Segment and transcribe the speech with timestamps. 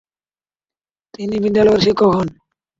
[1.13, 2.27] তিনি বিদ্যালয়ের শিক্ষক হন।